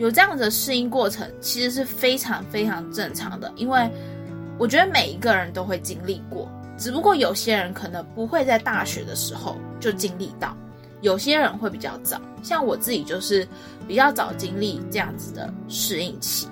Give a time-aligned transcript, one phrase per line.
[0.00, 3.86] 有这样子的适应过程，其实是非常非常正常的，因为
[4.58, 10.56] 我觉得每一个人都会经历过，只不过有些人可能不会在大学的时候就经历到，
[11.02, 13.46] 有些人会比较早，像我自己就是
[13.86, 16.48] 比较早经历这样子的适应期。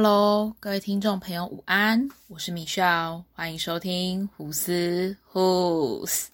[0.00, 2.08] Hello，各位听众朋友，午安！
[2.28, 6.30] 我是米少，欢迎收听胡思胡思。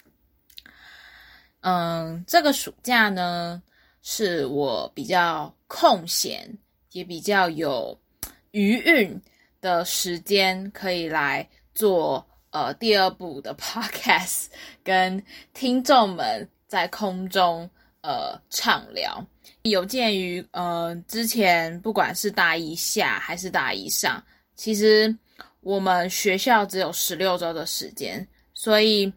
[1.61, 3.59] 嗯，这个暑假呢，
[4.03, 6.47] 是我比较空闲，
[6.91, 7.99] 也比较有
[8.51, 9.19] 余韵
[9.61, 14.45] 的时间，可以来做呃第二部的 Podcast，
[14.83, 15.19] 跟
[15.55, 17.67] 听众们在空中
[18.05, 19.25] 呃畅聊。
[19.63, 24.23] 有鉴于，呃，之前不管是大一下还是大一上，
[24.55, 25.13] 其实
[25.61, 29.11] 我们学校只有十六周的时间，所以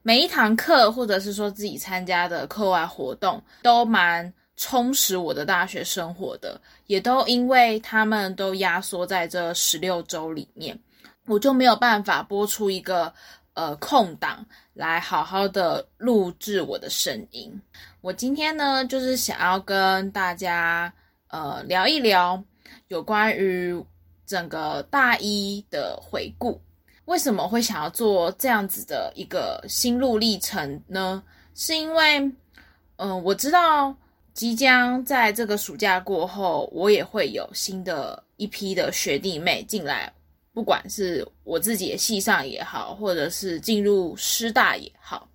[0.00, 10.78] 每一堂课或者是说自己参加的课外活动，都蛮充实我的大学生活的，也都因为他们都压缩在这十六周里面，
[11.26, 13.12] 我就没有办法播出一个。
[13.60, 17.52] 呃，空档来好好的录制我的声音。
[18.00, 20.90] 我今天呢，就是想要跟大家
[21.28, 22.42] 呃聊一聊
[22.88, 23.78] 有关于
[24.24, 26.58] 整个大一的回顾。
[27.04, 31.22] 为什么会想要做这样子的一个心路历程呢？
[31.54, 32.18] 是因为，
[32.96, 33.94] 嗯，我知道
[34.32, 40.10] 即将在这个暑假过后，我也会有新的一批的学弟妹进来。
[40.52, 45.28] 不管是我自己的系上也好，或者是进入师大也好，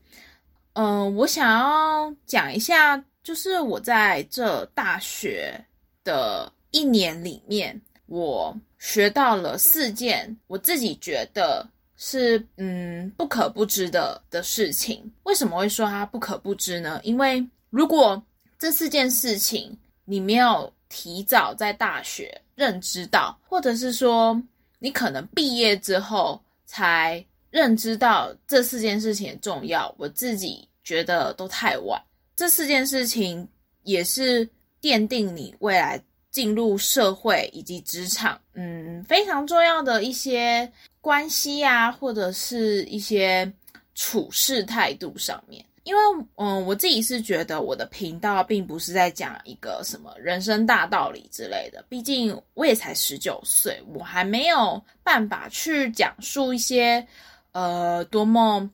[0.74, 5.58] 嗯，我想要讲一下，就是我在这大学
[6.04, 11.66] 的一年里面，我学到了四件我自己觉得
[11.96, 15.10] 是嗯不可不知的的事情。
[15.24, 17.00] 为什么会说它不可不知呢？
[17.04, 18.22] 因为如果
[18.60, 24.40] 这四件事情你没有提早在大学认知到，或者是说。
[24.80, 32.02] 你可能毕业之后才认知到这四件事情的重要，我自己觉得都太晚。
[32.36, 33.48] 这四件事情
[33.84, 34.48] 也是
[34.82, 40.70] 奠定你未来进入社会以及职场，嗯，非常重要的一些
[41.00, 43.50] 关系啊，或者是一些
[43.96, 45.64] 处事态度上面。
[45.86, 46.02] 因为，
[46.38, 57.06] 嗯，我自己是觉得我的频道并不是在讲一个什么人生大道理之类的，毕竟我也才十九岁，我还没有办法去讲述一些，
[57.52, 58.68] 呃，多么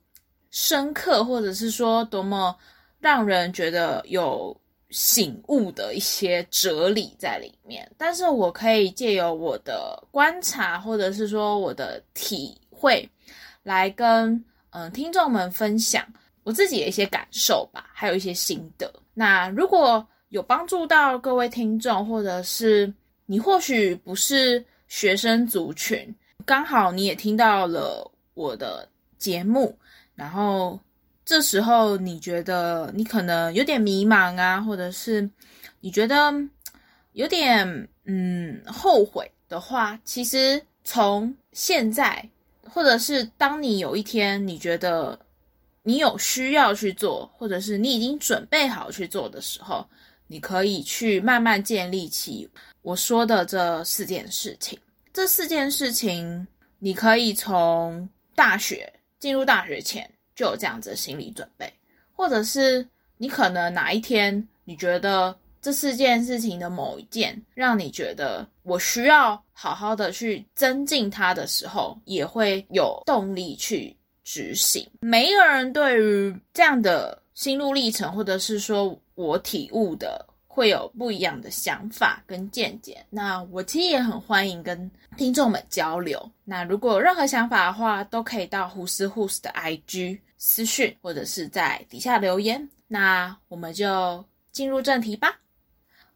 [0.52, 2.56] 深刻，或者是说多么
[2.98, 4.56] 让人觉得有
[4.90, 7.92] 醒悟的一些哲理在里面。
[7.98, 13.06] 但是我可以借由我的观察，或者是说我的体会，
[13.64, 16.06] 来跟嗯听众们分享。
[16.44, 18.92] 我自己的一些感受吧，还有一些心得。
[19.14, 22.92] 那如果有帮助到各位听众，或者是
[23.26, 26.14] 你或许不是学生族群，
[26.46, 29.78] 刚好你也听到了我的节目，
[30.16, 30.80] 然后
[31.24, 35.30] 这时候你觉得你可能有点迷茫啊，或者是
[35.80, 36.34] 你觉得
[37.12, 42.28] 有点嗯后悔的话，其实从现在，
[42.68, 45.20] 或者是当你有一天你觉得。
[45.84, 49.88] 你有需要去做，或者是你已经准备好去做的时候，
[50.28, 52.48] 你可以去慢慢建立起
[52.82, 54.78] 我说的这四件事情。
[55.12, 56.48] 这四件事情，
[56.80, 61.72] 你可以从大学进入大学前就有这样子的心理准备，
[62.14, 62.88] 或者是
[63.18, 73.96] 你可能哪一天你觉得这四件事情的某一件让你觉得我需要好好的去增进它的时候，也会有动力去。
[74.34, 83.06] 执行，每一个人对于这样的心路历程，或者是说我体悟的，会有不一样的想法跟见解。
[83.10, 86.32] 那我其实也很欢迎跟听众们交流。
[86.46, 92.70] 那如果有任何想法的话，都可以到胡思胡思的 IG 私讯，或者是在底下留言。
[92.88, 94.24] 那我们就
[94.54, 95.38] 进入正题吧。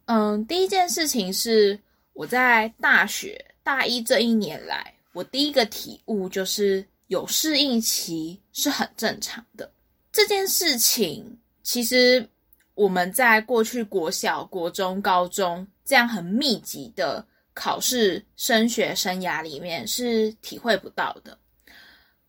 [0.06, 1.78] 嗯，第一件事情是
[2.14, 6.82] 我在大学大一这一年来，我第一个体悟就是。
[7.08, 9.70] 有适应期是很正常的。
[10.12, 12.26] 这件事情其实
[12.74, 17.24] 我们在过去国小、国中、高中这样很密集的
[17.54, 21.36] 考试升学生涯里面是体会不到的。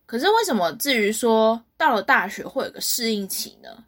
[0.06, 3.84] 可是为什么至于说到了大学会有个适应期呢？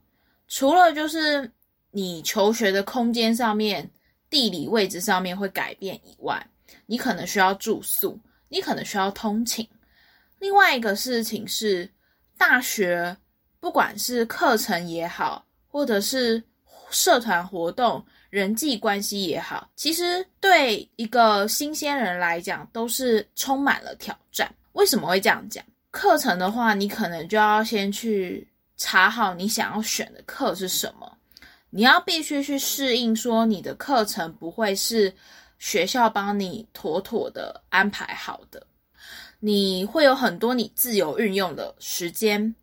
[0.48, 1.50] 除了就是
[1.90, 3.88] 你求学的空间上面
[4.28, 6.46] 地理位置上面会改变以外，
[6.86, 9.66] 你可能需要住宿，你可能需要通勤。
[10.40, 11.88] 另外一个事情是，
[12.36, 13.16] 大学
[13.60, 16.42] 不管是课程也好，或者是
[16.90, 24.52] 社团活动、人际关系也好，其实对一个新鲜人来讲都是充满了挑战。
[24.72, 25.62] 为什么会这样讲？
[25.90, 31.18] 课程的话，你可能就要先去查好你想要选的课是什么，
[31.68, 35.12] 你要必须去适应，说你的课程不会是
[35.58, 38.64] 学校帮你妥妥的安排好的，
[39.40, 42.54] 你会有很多你自由运用的时间。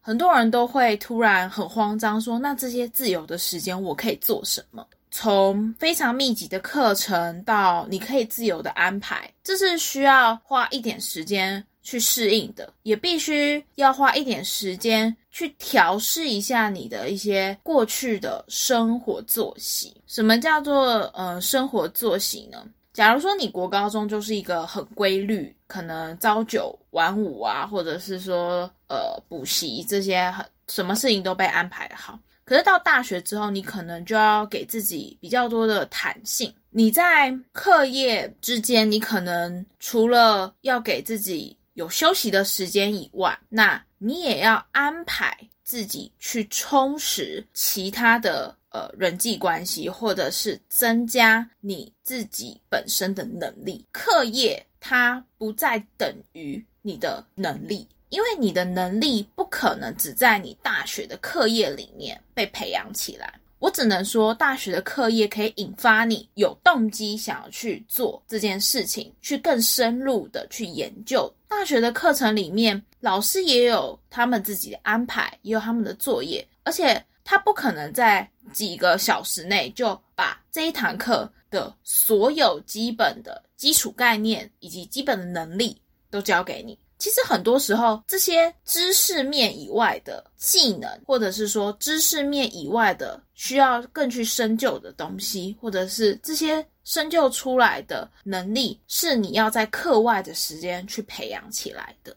[0.00, 11.64] 很多人都会突然很慌张，说：“那这些自由的时间我可以做什么？”从非常密集的课程到你可以自由的安排，这是需要花一点时间。
[11.86, 19.94] 去适应的，也必须要花一点时间去调试一下你的一些过去的生活作息。
[20.06, 22.64] 什么叫做呃生活作息呢？
[22.94, 32.16] 假如说你国高中就是一个很规律，可能朝九晚五啊，或者是说呃补习这些很什么事情都被安排好。
[32.44, 36.54] 可是到大学之后，你可能就要给自己比较多的弹性。
[36.70, 53.84] 你在课业之间，你可能除了要给自己有休息的时间以外，那你也要安排自己去充实其他的呃人际关系，或者是增加你自己本身的能力。
[53.90, 63.32] 课业它不再等于你的能力，因为你的能力不可能只在你大学的课业里面被培养起来。
[63.60, 71.34] 我只能说，大学的课业可以引发你有动机想要去做这件事情，去更深入的去研究。
[71.48, 85.80] 大学的课程里面，老师也有他们自己的安排，也有他们的作业，而且他不可能在几个小时内就把这一堂课的所有基本的基础概念以及基本的能力
[86.10, 86.78] 都教给你。
[86.96, 102.16] 其实很多时候，这些知识面以外的技能，或者是说知识面以外的需要更去深究的东西，或者是这些深究出来的能力，是你要在课外的时间去培养起来的。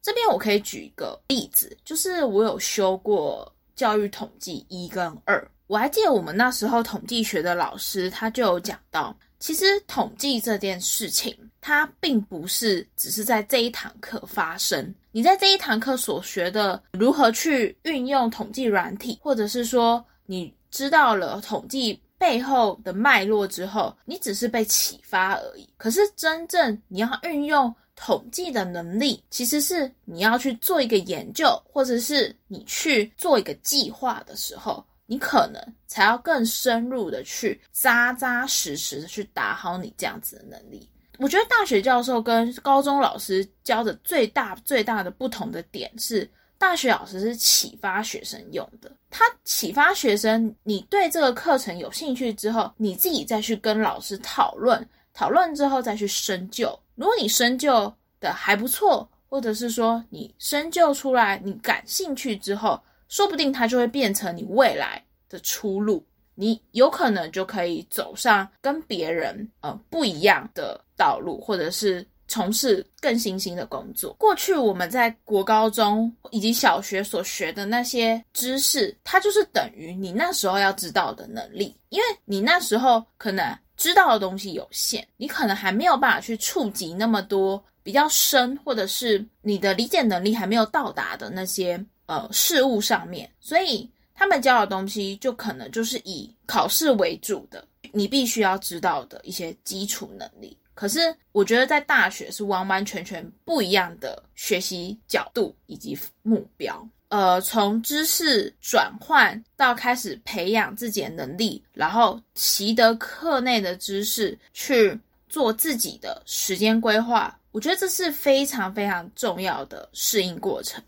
[0.00, 9.14] 这边我可以举一个例子，就是我有修过教育统计一跟二，我还记得我们那时候统计学的老师他就有讲到。
[9.44, 14.94] 其实统计这件事情，它并不是只是在这一堂课发生。
[15.12, 25.68] 你在这一堂课所学的如何去运用统计软体，或者是说你知道了统计背后的脉络之后，你只是被启发而已。
[25.76, 34.82] 可是真正你要运用统计的能力，其实是你要去做一个研究，或者是你去做一个计划的时候。
[35.14, 40.88] 你可能才要更深入的去扎扎实实的去打好你这样子的能力。
[41.18, 46.28] 我觉得大学教授跟高中老师教的最大最大的不同的点是，
[46.58, 48.90] 大学老师是启发学生用的。
[49.08, 56.76] 他启发学生，你对这个课程有兴趣之后，你自己再去跟老师讨论，讨论之后再去深究。
[56.96, 62.82] 如果你深究的还不错，或者是说你深究出来你感兴趣之后。
[63.08, 74.12] 说不定它就会变成你未来的出路，你有可能就可以走上跟别人呃不一样的道路，或者是从事更新兴的工作。
[74.14, 91.84] 过去我们在国高中以及小学所学的那些知识，它就是等于你那时候要知道的能力，因为你那时候可能知道的东西有限，你可能还没有办法去触及那么多比较深，或者是你的理解能力还没有到达的那些。
[92.06, 100.56] 呃，事物上面，所以他们教的东西就可能就是以考试为主的，你必须要知道的一些基础能力。
[100.74, 106.86] 可是我觉得在大学是完完全全不一样的学习角度以及目标。
[107.10, 120.82] 呃，从知识转换到开始培养自己的能力，然后习得课内的知识去做自己的时间规划，我觉得这是非常非常重要的适应过程。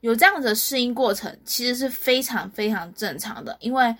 [0.00, 3.94] 有这样的适应过程，其实是非常非常正常的，因为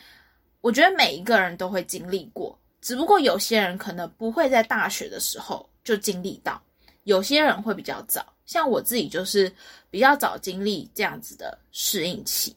[0.62, 6.60] 我觉得每一个人都会经历过，只不过有些人可能不会在大学的时候就经历到，
[7.04, 9.52] 有些人会比较早，像我自己就是
[9.90, 12.56] 比较早经历这样子的适应期。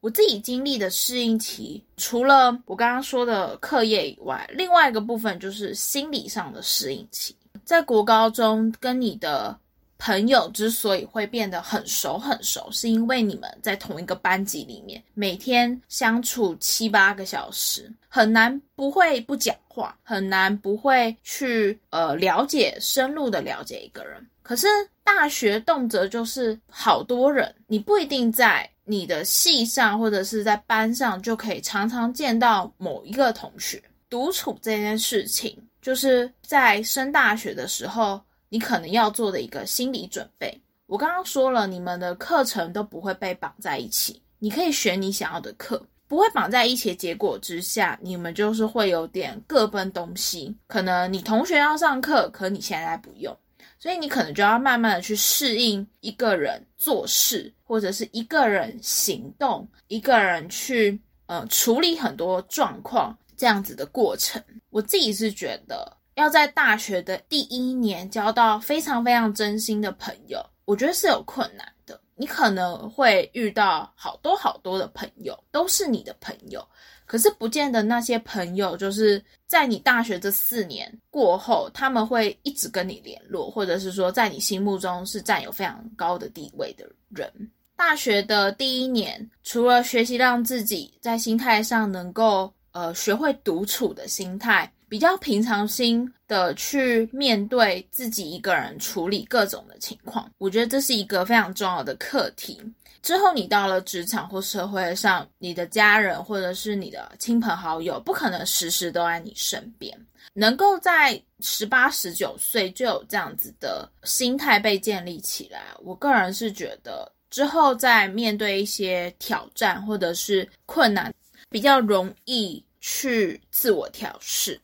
[0.00, 9.58] 我自己经历的适应期，除了我刚刚说的课业以外，另外一个部分就是心理上的适应期，在国高中跟你的。
[9.98, 24.24] 朋友之所以会变得很熟很熟，是因为你们在同一个班级里面，每天相处七八个小时，很难不会不讲话，很难不会去呃了解深入的了解一个人。
[24.40, 24.66] 可是
[25.02, 33.82] 大学动辄就是好多人，你不一定在你的系上或者是在班上就可以常常见到某一个同学。
[34.08, 38.18] 独处这件事情，就是在升大学的时候。
[38.48, 40.58] 你可能要做的一个心理准备。
[40.86, 46.94] 我刚刚说了，你们的课程都不会被绑在一起，你可以选你想要的课，不会绑在一起。
[46.94, 50.56] 结果之下，你们就是会有点各奔东西。
[50.66, 53.36] 可能你同学要上课，可你现在不用，
[53.78, 64.42] 所以你可能就要慢慢的去适应一个人做事，或者是一个人行动，一个人去呃处理很多状况这样子的过程。
[64.70, 65.97] 我自己是觉得。
[66.18, 71.98] 要在大学的第一年交到非常非常真心的朋友，我觉得是有困难的。
[72.16, 76.66] 你可能会遇到好多好多的朋友，都是你的朋友，
[77.06, 87.32] 可是不见得那些朋友就是在你大学这四年过后，他们会一直跟你联络，或者是说在你心目中是占有非常高的地位的人。
[87.76, 94.68] 大学的第一年，除了学习让自己在心态上能够呃学会独处的心态。
[94.88, 102.60] 比较平常心的去面对自己一个人处理各种的情况，我觉得这是一个非常重要的课题。
[103.00, 109.96] 之后你到了职场或社会上，你的家人或者是你的亲朋好友，不可能时时都在你身边。
[110.34, 121.12] 能够在十八、十九岁就有这样子的心态被建立起来，我个人是觉得之后在面对一些挑战或者是困难，
[121.48, 124.60] 比较容易去自我调试。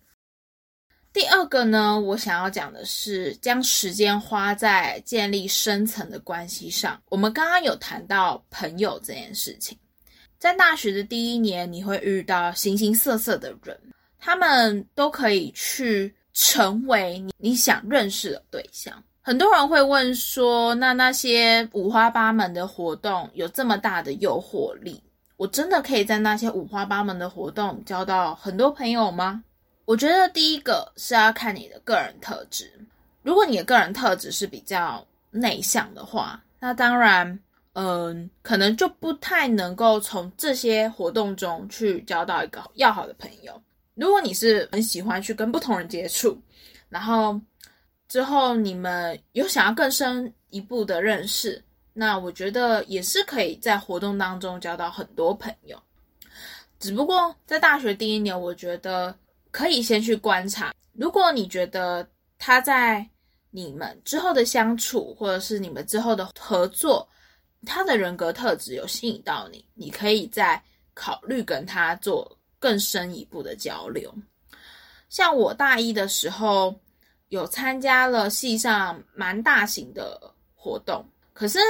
[1.14, 7.00] 第二个呢，我想要讲的是将时间花在建立深层的关系上。
[7.08, 9.78] 我们刚刚有谈到朋友这件事情，
[10.40, 13.78] 在大学的第一年，你会遇到形形色色的人，
[14.18, 19.00] 他们都可以去成为你你想认识的对象。
[19.20, 25.00] 很多人会问说，那那些五花八门的活动有这么大的诱惑力，
[25.36, 29.44] 我真的可以在那些五花八门的活动交到很多朋友吗？
[29.86, 32.72] 我觉得第一个是要看你的个人特质。
[33.22, 37.38] 如果你的个人特质是比较内向的话，那当然，
[37.72, 43.60] 嗯，可能就不太能够从这些活动中去交到一个要好的朋友。
[43.94, 46.38] 如果你是很喜欢去跟不同人接触，
[46.88, 47.38] 然后
[48.08, 51.62] 之后你们有想要更深一步的认识，
[51.92, 55.78] 那我觉得也是可以在活动当中交到很多朋友。
[56.78, 59.14] 只不过在大学第一年，我觉得。
[59.54, 62.04] 可以先去观察，如果你觉得
[62.38, 63.08] 他在
[63.52, 67.08] 你们之后的相处，或者是你们之后的合作，
[67.64, 70.60] 他的人格特质有吸引到你，你可以再
[70.92, 74.12] 考虑跟他做更深一步的交流。
[75.08, 76.74] 像我大一的时候，
[77.28, 80.20] 有参加了系上蛮大型的
[80.52, 81.60] 活动，可是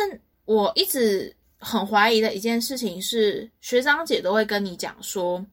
[0.46, 5.44] 我一直很怀疑的一件事情是，学长姐都会跟你讲说，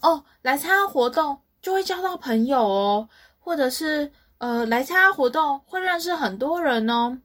[0.00, 1.38] 哦，来参加活动。
[1.66, 3.08] 就会交到朋友哦，
[3.40, 4.08] 或者是
[4.38, 7.20] 呃来参加活动会认识很多人哦。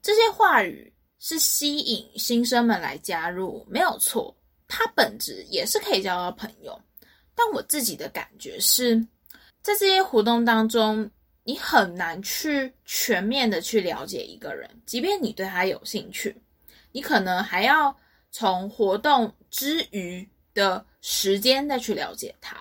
[0.00, 4.34] 这些话语是吸引新生们来加入，没有错。
[4.68, 6.80] 它本质也是可以交到朋友，
[7.34, 8.98] 但我自己的感觉是，
[9.60, 11.10] 在这些活动当中，
[11.42, 16.34] 你很难去全面的去了解一个人，即便你对他有兴趣，
[16.90, 17.94] 你可能还要
[18.30, 22.56] 从活动之余的时间再去了解他。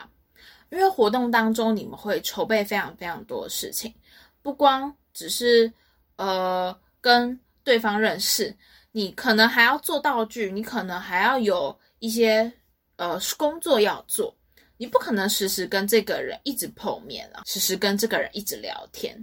[0.73, 3.93] 因为活动当中你们会筹备非常非常多的事情，
[4.41, 5.71] 不光只是
[6.15, 8.51] 呃跟对方认识，
[8.91, 12.51] 你可能还要做道具，你可能还要有一些
[12.95, 14.35] 呃工作要做，
[14.75, 19.15] 你不可能时时跟这个人一直碰面啊，时时跟这个人一直聊天，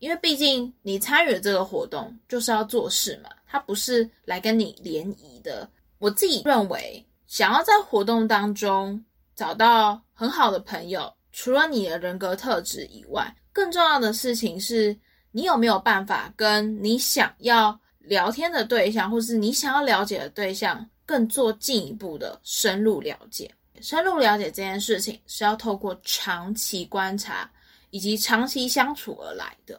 [0.00, 5.70] 因为毕竟你参与这个活动就是要做事嘛，他不是来跟你联谊的。
[5.98, 9.00] 我自己认为，想要在活动当中。
[9.36, 14.98] 找到很好的朋友，除了你的人格特质以外，更重要的事情是
[15.30, 23.54] 你有没有办法跟你想要聊天的对象，或是你想要了解的对象，更做进一步的深入了解。
[23.82, 27.50] 深入了解这件事情是要透过长期观察
[27.90, 29.78] 以及长期相处而来的。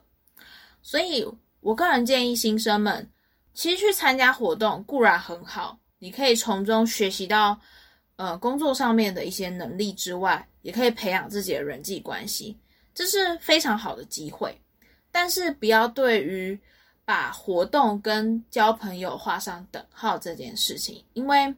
[0.83, 1.27] 所以
[1.61, 3.09] 我个人建议新生们，
[3.55, 7.59] 其实去参加活动固然很好，你可以从中学习到。
[8.17, 12.57] 呃，工作上面的一些能力之外，也可以培养自己的人际关系，
[12.93, 14.59] 这是非常好的机会。
[15.12, 16.59] 但是不要对于
[17.05, 21.53] 把活动跟交朋友画上等号这件事情，因为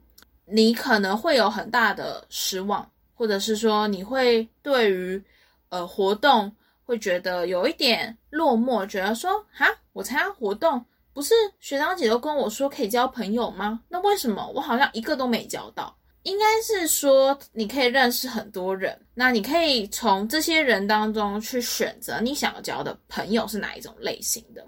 [0.46, 5.22] 你可能会有很大的失望，或者是说你会对于
[5.70, 13.82] 呃活动会觉得有一点落寞，觉得说哈，我参加活动不是学长姐都跟我说可以交朋友吗？
[13.88, 15.96] 那为什么我好像一个都没交到？
[16.24, 24.66] 应该是说，你可以认识很多人，那你可以从这些人当中去选择你想要交的朋友是哪一种类型的。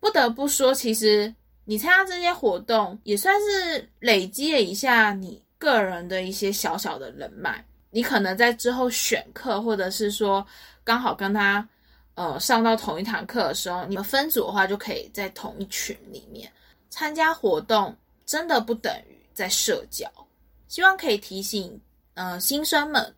[0.00, 1.32] 不得不说，其实
[1.64, 7.64] 你参加这些活动也算是累积了一下你个人的一些小小的人脉。
[7.90, 10.46] 你可能在之后选课，或者是说
[10.84, 11.66] 刚好跟他
[12.14, 16.50] 呃上到同一堂课的时候，你们分组的话，就可以在同一群里面
[16.88, 17.94] 参加活动。
[18.26, 20.10] 真的不等于在社交。
[20.68, 21.80] 希望可以提醒，
[22.14, 23.14] 呃，新生们，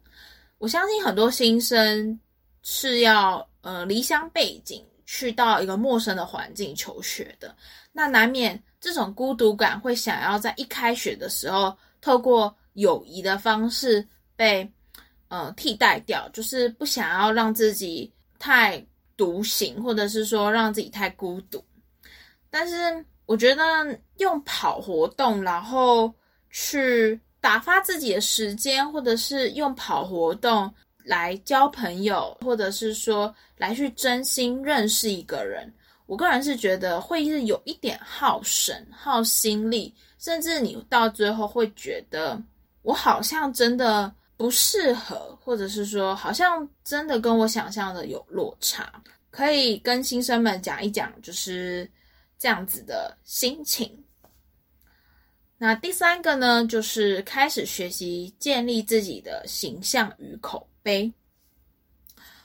[0.59, 2.19] 我相信很多新生
[2.63, 7.57] 是要呃离乡背景，去到一个陌生的环境求学的，
[7.91, 14.71] 那难免这种孤独感会想要在一开学的时候，透过友谊的方式被
[15.29, 18.85] 呃替代掉，就是不想要让自己太
[19.17, 21.65] 独行，或者是说让自己太孤独。
[22.51, 23.63] 但是我觉得
[24.19, 26.13] 用跑活动，然后
[26.51, 27.19] 去。
[27.41, 30.73] 打发自己的时间，或者是用跑活动
[31.05, 35.73] 来交朋友，或者是说来去真心认识一个人，
[36.07, 42.41] 我个人是觉得会是有一点耗神、耗心力，甚至你到最后会觉得
[42.83, 48.93] 我好像真的不适合，或者是说好像真的跟我想象的有落差。
[49.31, 51.89] 可以跟新生们讲一讲，就是
[52.39, 53.97] 这样子的心情。
[55.61, 61.13] 那第三个呢，就是开始学习建立自己的形象与口碑。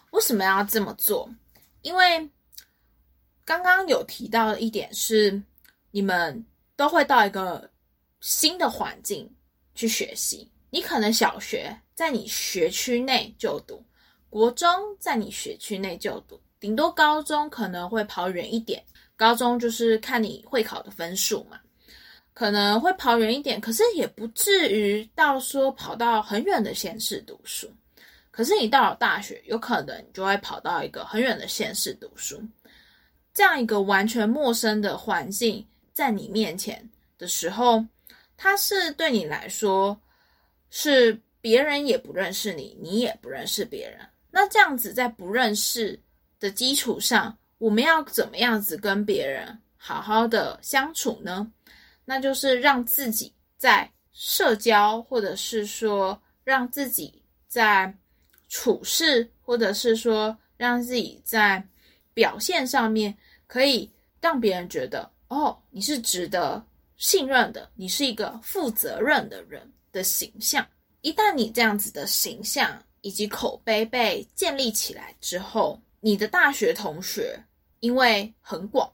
[0.10, 1.30] 为什么要这么做？
[1.84, 2.28] 因为
[3.46, 5.40] 刚刚有提到的一点是，
[5.92, 6.44] 你们
[6.76, 7.70] 都会到一个
[8.20, 9.32] 新的环境
[9.76, 10.50] 去学习。
[10.72, 13.86] 你可能小学在你学区内就读，
[14.28, 18.84] 国中在你学区内就读，顶多高中可能会跑远一点。
[19.16, 21.60] 高中就是看你会考的分数嘛。
[22.34, 27.72] 可能会跑远一点，可是也不至于到说跑到很远的县市读书。
[28.32, 32.42] 可是你到了大学，有可能你就会跑到一个很远的县市读书，
[33.32, 37.86] 这样一个完全陌生的环境在你面前的时候，
[38.36, 39.96] 它是对你来说
[40.72, 44.00] 是别人也不认识你，你也不认识别人。
[44.32, 46.00] 那这样子在不认识
[46.40, 51.48] 的基础上，我们要怎么样子跟别人好好的相处呢？
[52.06, 57.94] 那就是让自己在社交，或者是说让自己在
[58.50, 61.66] 处事，或者是说让自己在
[62.14, 63.16] 表现上面，
[63.48, 63.90] 可以
[64.22, 66.64] 让别人觉得哦，你是值得
[66.98, 70.66] 信任的，你是一个负责任的人的形象。
[71.02, 77.38] 一旦你这样子的形象以及口碑被建立起来之后，你的大学同学
[77.80, 78.92] 因为很广。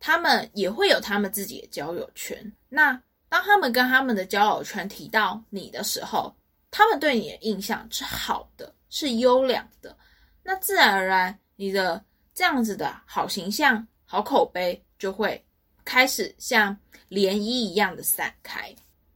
[0.00, 2.52] 他们也会有他们自己的交友圈。
[2.68, 6.34] 那当他们跟他们的交友圈提到你的时候，
[6.70, 9.96] 他们对你的印象是好的，是优良的。
[10.42, 12.02] 那自然而然，你的
[12.34, 15.44] 这样子的好形象、好口碑就会
[15.84, 16.74] 开始像
[17.10, 18.74] 涟漪一样的散开。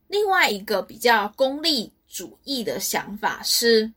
[0.09, 3.91] 另外一个比较功利主义的想法是，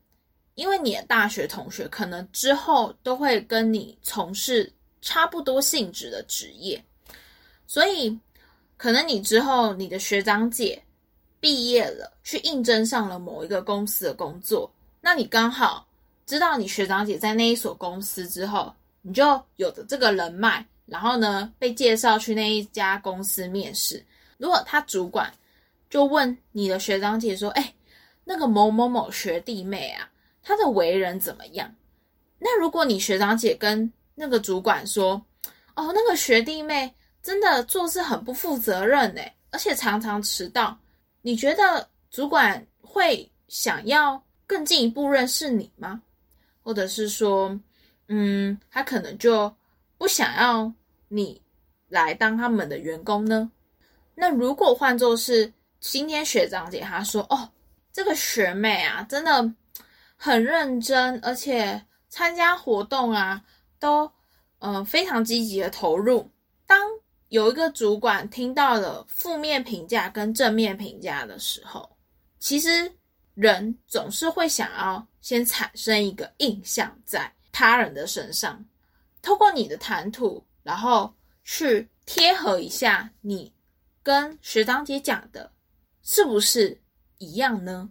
[0.54, 4.72] 因为你的大学同学可能之后都会跟你从事。
[5.06, 6.84] 差不多性质的职业，
[7.64, 8.18] 所以
[8.76, 10.82] 可能你之后你的学长姐
[11.38, 14.68] 毕业了，去应征上了某一个公司的工作，
[15.00, 15.86] 那你刚好
[16.26, 24.04] 知道你学长姐在那一所公司之后，你就有的这个人脉，然后呢被介绍去那一家公司面试。
[24.38, 25.32] 如果他主管
[25.88, 27.72] 就问你的学长姐说：“哎，
[28.24, 30.10] 那个某某某学弟妹啊，
[30.42, 31.72] 他的为人怎么样？”
[32.40, 35.22] 那如果你学长姐跟那个主管说
[35.76, 40.76] ：“哦，那个学弟妹真的做事很不负责任呢，而且常常迟到。
[41.20, 46.00] 你觉得主管会想要更进一步认识你吗？
[46.62, 47.60] 或者是说，
[48.08, 49.54] 嗯，他可能就
[49.98, 50.72] 不想要
[51.08, 51.40] 你
[51.88, 53.50] 来当他们的员工呢？
[54.14, 57.48] 那如果换作是今天学长姐她说：‘哦，
[57.92, 59.52] 这个学妹啊，真的
[60.16, 63.42] 很认真，而且参加活动啊。’”
[63.78, 64.10] 都，
[64.58, 66.30] 嗯，非常积极的投入。
[66.66, 66.80] 当
[67.28, 71.88] 有一个主管听到了负面评价跟正面评价的时候，
[72.38, 72.90] 其实
[73.34, 78.64] 人总是会想要先产生一个印象在他人的身上，
[79.22, 81.12] 透过你的谈吐，然后
[81.44, 83.52] 去贴合一下你
[84.02, 85.50] 跟学长姐讲的，
[86.02, 86.80] 是不是
[87.18, 87.90] 一样呢？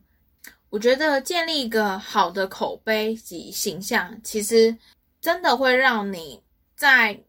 [0.69, 4.75] 我觉得建立一个好的口碑及形象，其实
[5.25, 6.39] 真的会让你
[6.77, 7.19] 在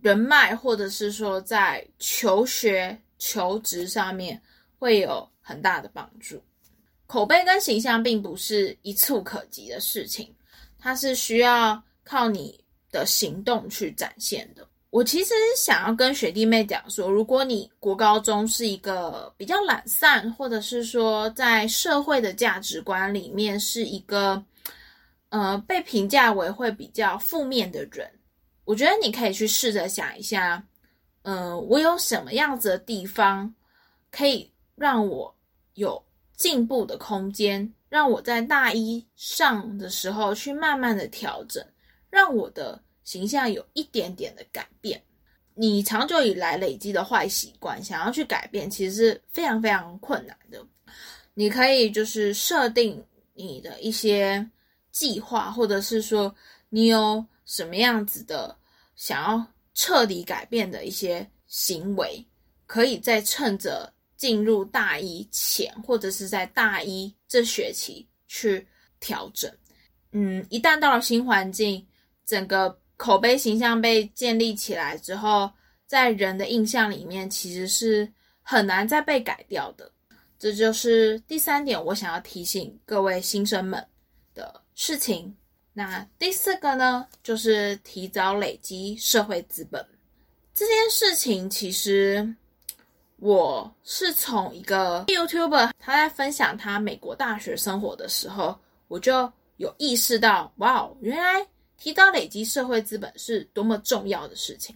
[0.00, 4.42] 人脉或者是说在求学、求职上面
[4.80, 6.42] 会有很大的帮助。
[7.06, 10.34] 口碑跟形象并不是一触可及的事情，
[10.76, 12.58] 它是需要靠你
[12.90, 14.66] 的行动去展现的。
[14.90, 24.42] 我其实想要跟学弟妹讲说，如果你国高中是一个比较懒散，或者是说在社会的价值观里面是一个，
[25.36, 28.10] 呃，被评价为会比较负面的人，
[28.64, 30.66] 我觉得你可以去试着想一下，
[31.22, 33.54] 呃，我有什么样子的地方
[34.10, 35.36] 可以让我
[35.74, 36.02] 有
[36.36, 41.62] 进步的空间，让我在大一上的时候去慢慢的调整，
[42.08, 42.80] 让我的。
[43.06, 45.00] 形象有一点点的改变，
[45.54, 50.60] 你长久以来累积的坏习惯，想要去改变，其实是非常非常困难的。
[51.32, 53.00] 你可以就是设定
[53.32, 54.44] 你的一些
[54.96, 56.34] 计划，或者是说
[56.70, 58.56] 你有什么样子的
[58.94, 62.24] 想要彻底改变的一些行为，
[62.66, 68.66] 可以在趁着进入大一前，或者是在大一这学期去
[68.98, 69.52] 调整。
[70.12, 71.86] 嗯，一旦到了新环境，
[72.24, 72.74] 整个。
[72.98, 75.50] 口碑形象被建立起来之后，
[75.86, 79.92] 在人的印象里面其实是很难再被改掉的。
[80.38, 83.86] 这就是第三点，我想要提醒各位新生们
[84.76, 85.36] 事情。
[85.72, 89.84] 那第四个呢，就是提早累积社会资本
[90.54, 91.50] 这件事情。
[91.50, 92.32] 其实
[93.16, 101.44] 我是从一个 YouTuber 他在分享他美国大学生活的时候，我就有意识到，哇，原来。
[101.78, 104.74] 提早累积社会资本是多么重要的事情。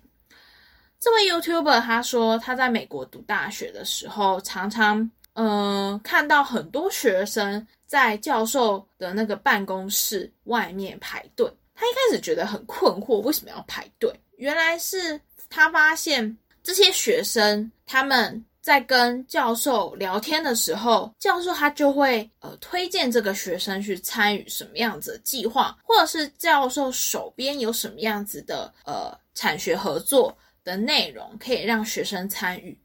[1.00, 11.44] 这位 YouTuber 他说，他在美国读大学的时候，常常嗯看到很多学生在教授的那个办公室外面排队。
[11.74, 14.14] 他一开始觉得很困惑，为什么要排队？
[14.37, 18.44] 原来是他发现这些学生他们。
[18.62, 32.79] 在跟教授聊天的时候，教授他就会呃推荐这个学生去参与什么样子的计划，或者是教授手边有什么样子的呃产学合作的内容可以让学生参与。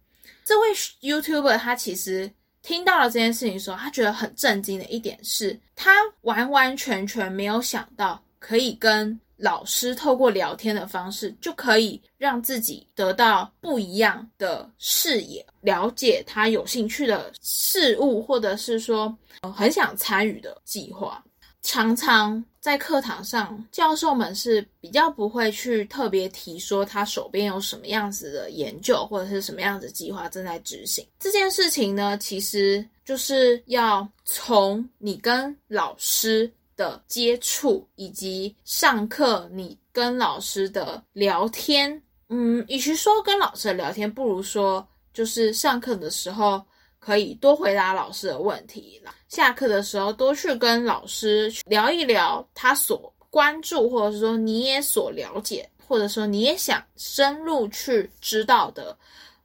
[0.46, 2.32] 这位 YouTuber 他其实
[2.65, 9.17] 听到了这件事情的时候，他觉得很震惊的一点是，他完完全全没有想到可以跟。
[9.38, 19.13] 老师透过聊天的方式，就可以让自己得到不一样的视野，了解他有兴趣的事物，或者是说
[19.54, 21.21] 很想参与的计划。
[21.65, 31.06] 常常在课堂上，教授们是比较不会去特别提说他手边有什么样子的研究，或者是什么样子计划正在执行。
[31.19, 36.49] 这件事情呢，其实就是要从你跟老师。
[36.78, 41.89] 的接触以及上课，你跟老师的聊天，
[42.28, 46.62] 嗯，与其说跟老师的聊天，不如说就是上课的时候
[46.99, 49.01] 可以多回答老师的问题，
[49.36, 58.98] 下课的时候多去跟老师聊一聊他所关注，或者是说你也所了解，或者说你也想深入去知道的，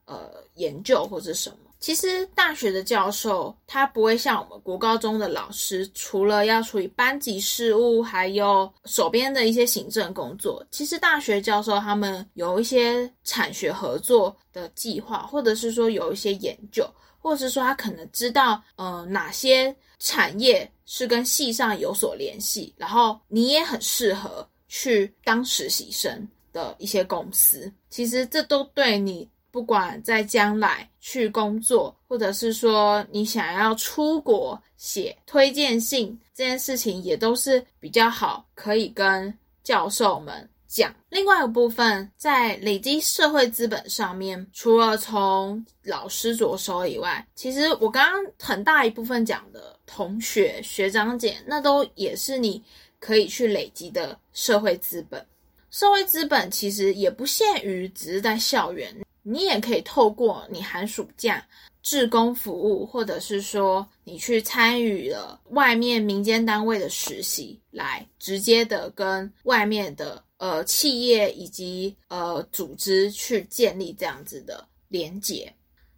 [0.05, 1.57] 呃，研究或者什么。
[1.81, 10.65] 其实大学的教授他不会像我们国高中的老师，除了要处理班级事务，还有手边的一些行政工作。
[10.71, 16.87] 其实大学教授他们有一些产学合作的计划，或者是说有一些研究，
[17.21, 27.73] 或者是说他可能知道，呃，哪些产业是跟系上有所联系，然后你也很适合去当实习生的一些公司。
[27.91, 29.29] 其实这都对你。
[29.53, 40.95] 不管在将来去工作，或者是说你想要出国写推荐信这件事情，也都是比较好，可以跟教授们讲。
[41.09, 52.63] 另外一部分，在累积社会资本上面，除了从老师着手以外，其实我刚刚很大一部分讲的同学、学长姐，那都也是你
[53.01, 55.27] 可以去累积的社会资本。
[55.71, 58.95] 社会资本其实也不限于只是在校园。
[59.23, 61.47] 你也可以透过你寒暑假
[61.83, 75.51] 志工服务，或者是说你去参与了外面民间单位的实习，来直接的跟外面的呃企业以及呃组织去建立这样子的连接。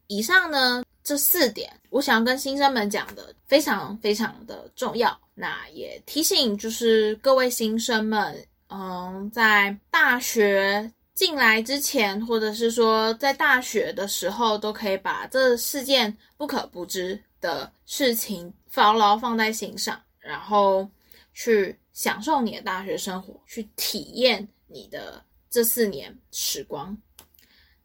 [0.08, 5.18] 以上呢这四点，我想要跟新生们讲的非常非常的重要。
[5.34, 10.92] 那也提醒就是各位新生们，嗯，在大学。
[11.14, 20.88] 进来之前，或者是说在大学的时候，都可以把这四件不可不知的事情牢牢放在心上，然后
[21.34, 26.96] 去享受你的大学生活，去体验你的这四年时光。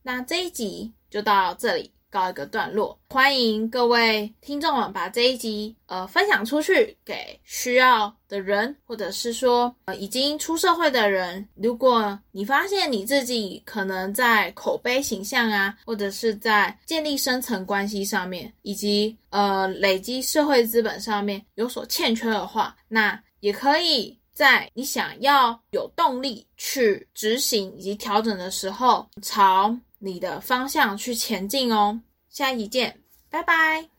[0.02, 1.92] 那这一集就到这里。
[2.10, 11.46] 告一个段落，欢迎各位听众们把这一集呃分享出去给需要的人，或者是说呃已经出社会的人。
[11.56, 29.78] 如果你发现你自己可能在口碑形象啊，或者是在建立深层关系上面，以及呃累积社会资本上面有所欠缺的话，那也可以在你想要有动力去执行以及调整的时候，朝。
[30.00, 33.97] 你的方向去前进哦，下一集见，拜拜。